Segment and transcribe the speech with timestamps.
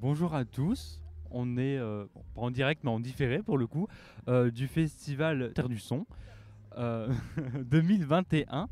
[0.00, 1.02] Bonjour à tous.
[1.32, 2.04] On est euh,
[2.36, 3.88] pas en direct mais en différé pour le coup
[4.28, 6.06] euh, du festival Terre du Son
[6.76, 7.12] euh,
[7.64, 8.68] 2021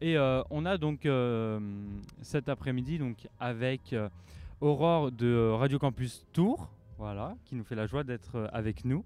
[0.00, 1.08] et euh, on a donc
[2.22, 3.96] cet après-midi donc avec
[4.60, 9.04] Aurore de Radio Campus Tours voilà qui nous fait la joie d'être avec nous.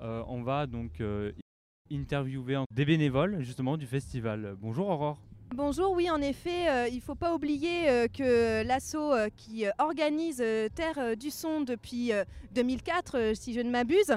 [0.00, 1.00] On va donc
[1.92, 4.56] interviewer des bénévoles justement du festival.
[4.60, 5.27] Bonjour Aurore.
[5.54, 9.64] Bonjour, oui, en effet, euh, il ne faut pas oublier euh, que l'ASSO euh, qui
[9.78, 10.44] organise
[10.74, 12.22] Terre du Son depuis euh,
[12.52, 14.14] 2004, euh, si je ne m'abuse,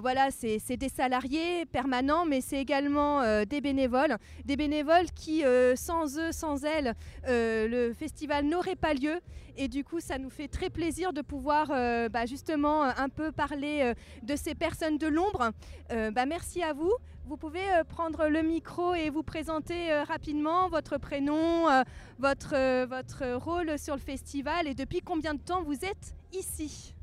[0.00, 4.16] voilà, c'est des salariés permanents, mais c'est également des bénévoles.
[4.46, 6.94] Des bénévoles qui, sans eux, sans elles,
[7.26, 9.20] le festival n'aurait pas lieu.
[9.56, 11.66] Et du coup, ça nous fait très plaisir de pouvoir
[12.10, 13.92] bah, justement un peu parler
[14.22, 15.50] de ces personnes de l'ombre.
[15.90, 16.92] Bah, merci à vous.
[17.28, 21.82] Vous pouvez euh, prendre le micro et vous présenter euh, rapidement votre prénom, euh,
[22.18, 26.94] votre, rôle sur le festival et depuis combien de temps vous êtes ici?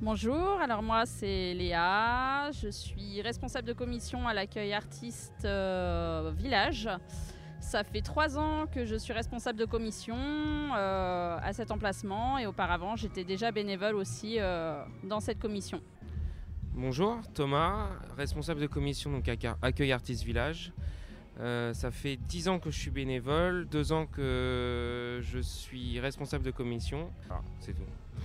[0.00, 5.46] Bonjour, alors moi c'est Léa, je suis responsable de commission à l'accueil artiste
[6.36, 6.90] village.
[7.60, 10.16] Ça fait trois ans que je suis responsable de commission
[10.74, 14.38] à cet emplacement et auparavant j'étais déjà bénévole aussi
[15.04, 15.80] dans cette commission.
[16.78, 17.88] Bonjour, Thomas,
[18.18, 19.26] responsable de commission donc
[19.62, 20.74] Accueil Artiste Village.
[21.40, 26.44] Euh, ça fait 10 ans que je suis bénévole, 2 ans que je suis responsable
[26.44, 27.10] de commission.
[27.30, 27.80] Ah, c'est tout.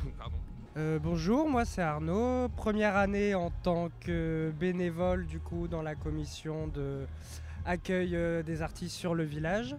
[0.17, 0.35] Pardon.
[0.75, 2.49] Euh, bonjour, moi c'est Arnaud.
[2.49, 7.07] Première année en tant que bénévole du coup dans la commission de
[7.63, 9.77] accueil euh, des artistes sur le village.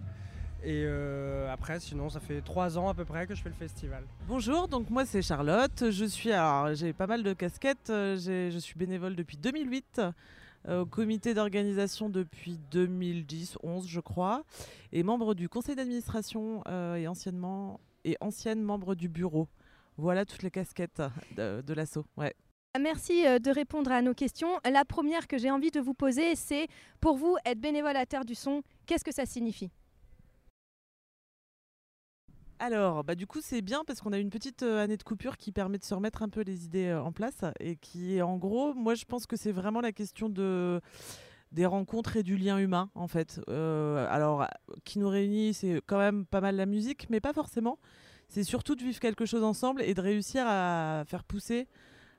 [0.65, 3.55] Et euh, après, sinon, ça fait trois ans à peu près que je fais le
[3.55, 4.05] festival.
[4.29, 5.91] Bonjour, donc moi c'est Charlotte.
[5.91, 7.89] Je suis, alors j'ai pas mal de casquettes.
[7.89, 10.01] Euh, Je suis bénévole depuis 2008,
[10.69, 14.45] euh, au comité d'organisation depuis 2010-11 je crois,
[14.93, 19.49] et membre du conseil d'administration euh, et anciennement et ancienne membre du bureau.
[19.97, 21.01] Voilà toutes les casquettes
[21.35, 22.05] de, de l'assaut.
[22.15, 22.33] Ouais.
[22.79, 24.59] Merci de répondre à nos questions.
[24.69, 26.67] La première que j'ai envie de vous poser, c'est
[27.01, 29.69] pour vous, être bénévole à Terre du Son, qu'est-ce que ça signifie?
[32.65, 35.35] Alors, bah, du coup, c'est bien parce qu'on a une petite euh, année de coupure
[35.35, 38.37] qui permet de se remettre un peu les idées euh, en place et qui, en
[38.37, 40.79] gros, moi, je pense que c'est vraiment la question de
[41.51, 43.41] des rencontres et du lien humain, en fait.
[43.49, 44.47] Euh, alors,
[44.85, 47.79] qui nous réunit, c'est quand même pas mal la musique, mais pas forcément.
[48.29, 51.67] C'est surtout de vivre quelque chose ensemble et de réussir à faire pousser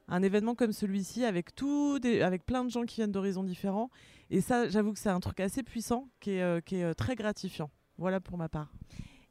[0.09, 3.88] un événement comme celui-ci avec tout avec plein de gens qui viennent d'horizons différents.
[4.28, 7.71] Et ça, j'avoue que c'est un truc assez puissant qui est, est très gratifiant.
[7.97, 8.71] Voilà pour ma part.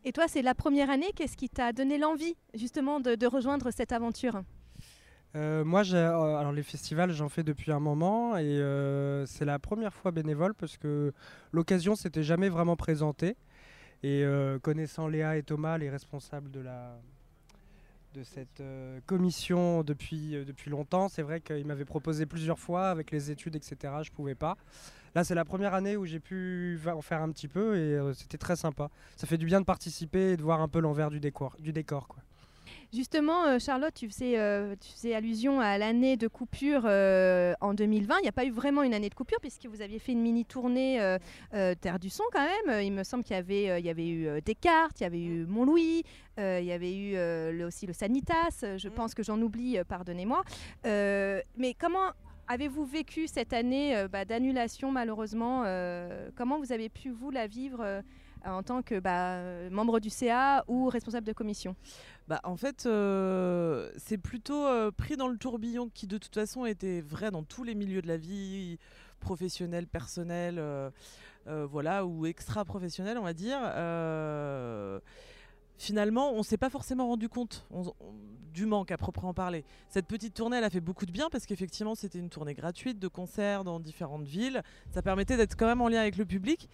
[0.05, 3.93] Et toi, c'est la première année, qu'est-ce qui t'a donné l'envie justement de, rejoindre cette
[3.93, 4.43] aventure?
[5.35, 9.59] Euh, moi, euh, alors les festivals, j'en fais depuis un moment et euh, c'est la
[9.59, 11.13] première fois bénévole parce que
[11.51, 13.37] l'occasion s'était jamais vraiment présentée.
[14.05, 14.25] Et
[14.61, 16.99] connaissant Léa et Thomas, les responsables de la
[18.13, 22.89] de cette euh, commission depuis, euh, depuis longtemps, c'est vrai qu'ils m'avaient proposé plusieurs fois
[22.89, 23.93] avec les études, etc.
[24.03, 24.55] Je pouvais pas.
[25.15, 28.13] Là, c'est la première année où j'ai pu en faire un petit peu et euh,
[28.13, 28.89] c'était très sympa.
[29.15, 31.55] Ça fait du bien de participer et de voir un peu l'envers du décor.
[31.59, 32.21] Du décor quoi.
[32.93, 37.73] Justement, euh, Charlotte, tu faisais, euh, tu faisais allusion à l'année de coupure euh, en
[37.73, 38.17] 2020.
[38.19, 40.21] Il n'y a pas eu vraiment une année de coupure puisque vous aviez fait une
[40.21, 41.17] mini tournée euh,
[41.81, 42.81] Terre du Son quand même.
[42.83, 45.45] Il me semble qu'il y avait, il y avait eu Descartes, il y avait eu
[45.47, 46.03] Montlouis,
[46.39, 47.13] euh, il y avait eu
[47.57, 48.63] le- aussi le Sanitas.
[48.77, 50.43] Je pense que j'en oublie, pardonnez-moi.
[50.85, 52.11] Mais comment
[52.47, 55.63] avez-vous vécu cette année bah, d'annulation malheureusement
[56.35, 58.03] Comment vous avez pu vous la vivre
[58.45, 61.75] en tant que bah, membre du CA ou responsable de commission
[62.27, 66.65] Bah, en fait, euh, c'est plutôt euh, pris dans le tourbillon qui, de toute façon,
[66.65, 68.77] était vrai dans tous les milieux de la vie,
[69.19, 70.89] professionnel, personnel, euh,
[71.69, 73.59] voilà, ou extra-professionnel, on va dire.
[75.77, 77.67] Finalement, on s'est pas forcément rendu compte
[78.53, 79.65] du manque à proprement parler.
[79.89, 82.99] Cette petite tournée, elle a fait beaucoup de bien parce qu'effectivement, c'était une tournée gratuite
[82.99, 84.61] de concerts dans différentes villes.
[84.91, 86.69] Ça permettait d'être quand même en lien avec le public.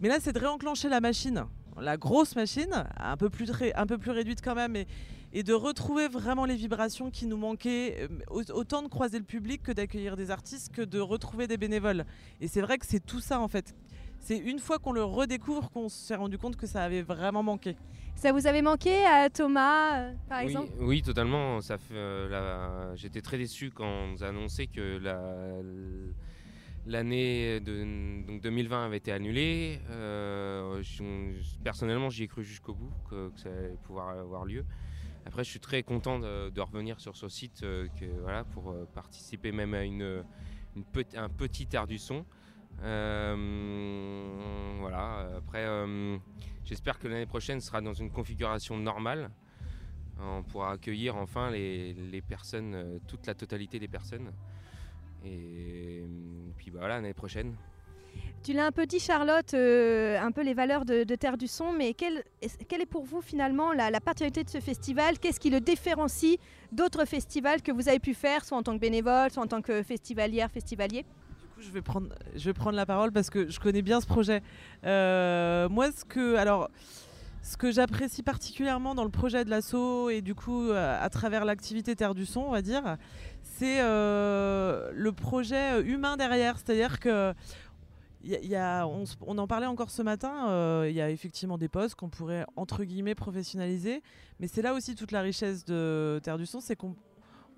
[0.00, 1.44] Mais là, c'est de réenclencher la machine,
[1.80, 4.86] la grosse machine, un peu plus, ré- un peu plus réduite quand même, et,
[5.32, 9.24] et de retrouver vraiment les vibrations qui nous manquaient, euh, au- autant de croiser le
[9.24, 12.04] public que d'accueillir des artistes, que de retrouver des bénévoles.
[12.40, 13.74] Et c'est vrai que c'est tout ça en fait.
[14.18, 17.76] C'est une fois qu'on le redécouvre qu'on s'est rendu compte que ça avait vraiment manqué.
[18.14, 20.70] Ça vous avait manqué à Thomas, euh, par oui, exemple?
[20.80, 21.60] oui, totalement.
[21.60, 25.62] Ça fait, euh, la- J'étais très déçu quand on nous a annoncé que la-
[26.86, 29.80] l'année de donc 2020 avait été annulée.
[29.90, 30.82] Euh,
[31.62, 34.64] personnellement, j'y ai cru jusqu'au bout que, ça allait pouvoir avoir lieu.
[35.24, 37.86] Après, je suis très content de, revenir sur ce site euh,
[38.52, 39.82] pour euh, participer même à
[41.16, 42.24] un petit art du son.
[44.80, 45.28] Voilà.
[45.36, 45.66] Après,
[46.64, 49.30] j'espère que l'année prochaine sera dans une configuration normale.
[50.18, 54.32] On pourra accueillir enfin les, personnes, toute la totalité des personnes.
[55.24, 56.04] Et
[56.56, 57.54] puis bah, voilà, l'année prochaine.
[58.42, 61.46] Tu l'as un peu dit, Charlotte, euh, un peu les valeurs de, de Terre du
[61.46, 65.20] Son, mais quelle, est- quelle est pour vous finalement la, la particularité de ce festival?
[65.20, 66.38] Qu'est-ce qui le différencie
[66.72, 69.62] d'autres festivals que vous avez pu faire, soit en tant que bénévole, soit en tant
[69.62, 71.02] que festivalière, festivalier?
[71.40, 74.00] Du coup, je vais prendre, je vais prendre la parole parce que je connais bien
[74.00, 74.42] ce projet.
[74.84, 76.68] Euh, moi, ce que, alors,
[77.42, 81.44] ce que j'apprécie particulièrement dans le projet de l'assaut et du coup euh, à travers
[81.44, 82.96] l'activité Terre du Son, on va dire,
[83.42, 86.56] c'est euh, le projet humain derrière.
[86.56, 87.34] C'est-à-dire que
[88.24, 91.68] y y a- on, en parlait encore ce matin, euh, il y a effectivement des
[91.68, 94.02] postes qu'on pourrait entre guillemets professionnaliser,
[94.38, 96.94] mais c'est là aussi toute la richesse de Terre du Son, c'est qu'on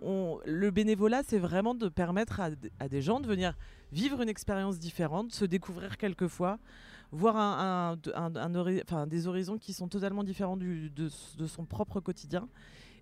[0.02, 2.40] on- le bénévolat, c'est vraiment de permettre
[2.80, 3.54] à des gens de venir
[3.92, 6.58] vivre une expérience différente, se découvrir quelquefois,
[7.12, 7.96] voir
[9.06, 11.08] des horizons qui sont totalement différents de,
[11.46, 12.48] son propre quotidien.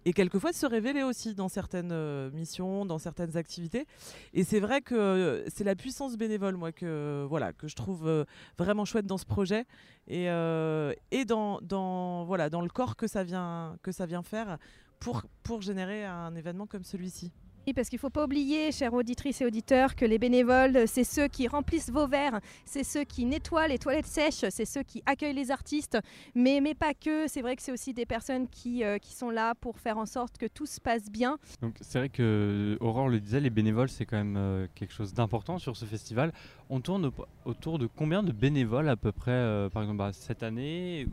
[0.04, 3.86] Et quelquefois se révéler aussi dans certaines euh, missions, dans certaines activités.
[4.34, 8.24] Et c'est vrai que c'est la puissance bénévole, moi, que, voilà, que je trouve euh,
[8.58, 9.64] vraiment chouette dans ce projet.
[10.08, 14.24] Et, euh, et dans, dans, voilà, dans le corps que ça vient, que ça vient
[14.24, 14.58] faire
[14.98, 17.30] pour, pour générer un événement comme celui-ci.
[17.64, 21.04] Oui, parce qu'il ne faut pas oublier, chères auditrices et auditeurs, que les bénévoles, c'est
[21.04, 25.00] ceux qui remplissent vos verres, c'est ceux qui nettoient les toilettes sèches, c'est ceux qui
[25.06, 25.96] accueillent les artistes,
[26.34, 27.28] mais, mais pas que.
[27.28, 30.06] C'est vrai que c'est aussi des personnes qui, euh, qui sont là pour faire en
[30.06, 31.38] sorte que tout se passe bien.
[31.60, 35.14] Donc c'est vrai que Aurore le disait, les bénévoles c'est quand même euh, quelque chose
[35.14, 36.32] d'important sur ce festival.
[36.68, 37.12] On tourne au-
[37.44, 41.06] autour de combien de bénévoles à peu près, euh, par exemple bah, cette année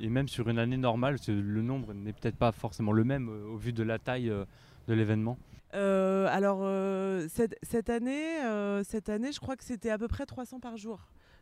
[0.00, 3.56] et même sur une année normale, le nombre n'est peut-être pas forcément le même au
[3.56, 4.32] vu de la taille
[4.88, 5.38] de l'événement?
[5.76, 10.08] Euh, alors, euh, cette, cette année, euh, cette année, je crois que c'était à peu
[10.08, 11.00] près 300 par jour.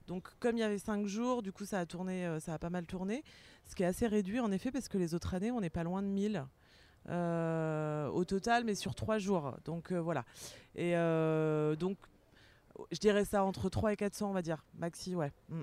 [0.08, 2.68] Donc, comme il y avait 5 jours, du coup, ça a, tourné, ça a pas
[2.68, 3.22] mal tourné.
[3.64, 5.84] Ce qui est assez réduit, en effet, parce que les autres années, on n'est pas
[5.84, 6.44] loin de 1000
[7.08, 9.56] euh, au total, mais sur 3 jours.
[9.64, 10.24] Donc, voilà.
[10.74, 10.92] Et
[11.78, 11.96] donc,
[12.90, 14.62] je dirais ça entre 3 et 400, on va dire.
[14.78, 15.32] Maxi, ouais.
[15.48, 15.62] Mm.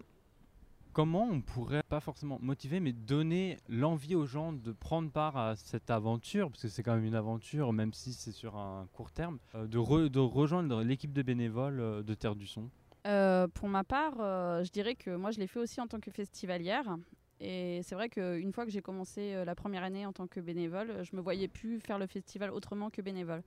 [0.94, 5.56] Comment on pourrait, pas forcément motiver, mais donner l'envie aux gens de prendre part à
[5.56, 9.12] cette aventure, parce que c'est quand même une aventure, même si c'est sur un court
[9.12, 12.70] terme, euh, de, re- de rejoindre l'équipe de bénévoles euh, de Terre du Son?
[13.08, 16.12] Euh, pour ma part, je dirais que moi, je l'ai fait aussi en tant que
[16.12, 16.98] festivalière.
[17.40, 21.04] Et c'est vrai qu'une fois que j'ai commencé la première année en tant que bénévole,
[21.04, 23.42] je me voyais plus faire le festival autrement que bénévole.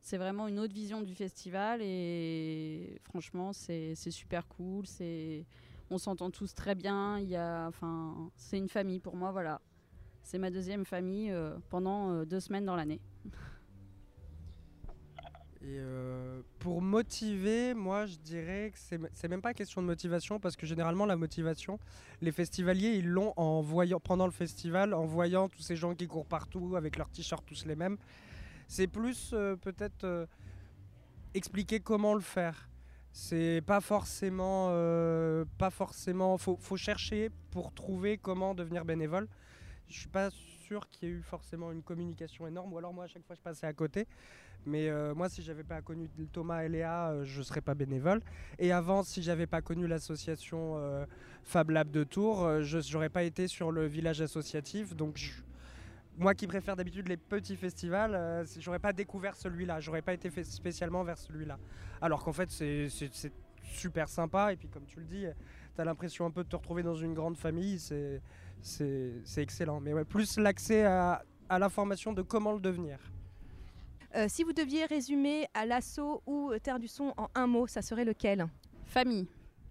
[0.00, 4.86] C'est vraiment une autre vision du festival et franchement, c'est super cool.
[4.86, 5.44] C'est
[5.90, 7.18] on s'entend tous très bien.
[7.18, 9.60] Il y a, enfin, c'est une famille pour moi, voilà.
[10.22, 13.00] C'est ma deuxième famille euh, pendant euh, deux semaines dans l'année.
[15.62, 20.54] Et euh, pour motiver, moi je dirais que c'est même pas question de motivation parce
[20.56, 21.78] que généralement la motivation,
[22.20, 26.06] les festivaliers ils l'ont en voyant pendant le festival, en voyant tous ces gens qui
[26.06, 27.96] courent partout avec leurs t-shirts tous les mêmes.
[28.68, 30.28] C'est plus peut-être
[31.34, 32.68] expliquer comment le faire.
[33.18, 36.36] C'est pas forcément, euh, pas forcément.
[36.36, 39.26] Faut, faut chercher pour trouver comment devenir bénévole.
[39.88, 40.28] Je suis pas
[40.66, 43.34] sûr qu'il y ait eu forcément une communication énorme, ou alors moi à chaque fois
[43.34, 44.06] je passais à côté.
[44.66, 48.20] Mais euh, moi, si j'avais pas connu Thomas et Léa, euh, je serais pas bénévole.
[48.58, 51.06] Et avant, si j'avais pas connu l'association euh,
[51.42, 54.94] Fab Lab de Tours, euh, je n'aurais pas été sur le village associatif.
[54.94, 55.40] Donc, je-
[56.16, 59.80] moi qui préfère d'habitude les petits festivals, euh, j'aurais pas découvert celui-là.
[59.80, 61.58] J'aurais pas été fait spécialement vers celui-là.
[62.00, 62.88] Alors qu'en fait, c'est
[63.62, 64.52] super sympa.
[64.52, 65.24] Et puis, comme tu le dis,
[65.74, 67.78] tu as l'impression un peu de te retrouver dans une grande famille.
[67.78, 68.22] C'est
[69.36, 69.80] excellent.
[69.80, 72.98] Mais ouais, plus l'accès à, à l'information de comment le devenir.
[74.14, 77.82] Euh, si vous deviez résumer à l'assaut ou Terre du Son en un mot, ça
[77.82, 78.46] serait lequel?
[78.86, 79.28] Famille.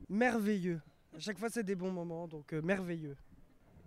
[0.10, 0.82] merveilleux.
[1.16, 3.16] À chaque fois, c'est des bons moments, donc euh, merveilleux.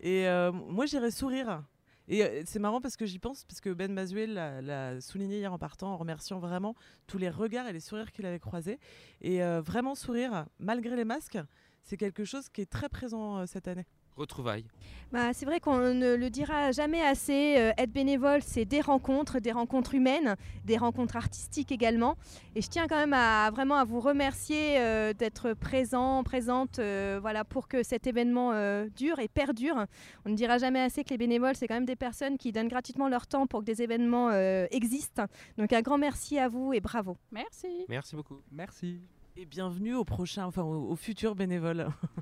[0.01, 1.63] Et euh, moi, j'irais sourire.
[2.09, 5.53] Et euh, c'est marrant parce que j'y pense, parce que Ben Mazuel l'a- souligné hier
[5.53, 6.75] en partant, en remerciant vraiment
[7.07, 8.79] tous les regards et les sourires qu'il avait croisés.
[9.21, 11.39] Et euh, vraiment sourire, malgré les masques,
[11.83, 13.87] c'est quelque chose qui est très présent euh, cette année.
[14.19, 14.65] Retrouvailles.
[15.13, 17.55] Bah, c'est vrai qu'on ne le dira jamais assez.
[17.57, 20.35] euh, être bénévole, c'est des rencontres, des rencontres humaines,
[20.65, 22.17] des rencontres artistiques également.
[22.55, 27.19] Et je tiens quand même à vraiment à vous remercier euh, d'être présent, présente, euh,
[27.23, 29.87] voilà, pour que cet événement euh, dure et perdure.
[30.27, 32.69] On ne dira jamais assez que les bénévoles, c'est quand même des personnes qui donnent
[32.69, 35.25] gratuitement leur temps pour que des événements euh, existent.
[35.57, 37.17] Donc un grand merci à vous et bravo.
[37.33, 37.87] Merci.
[37.89, 38.43] Merci beaucoup.
[38.53, 39.01] Merci.
[39.37, 41.89] Et bienvenue au prochain, enfin au, au futur bénévole.